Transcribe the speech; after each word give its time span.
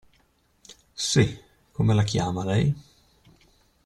Sì, 1.09 1.39
come 1.69 1.93
la 1.93 2.01
chiama, 2.01 2.43
lei? 2.43 2.73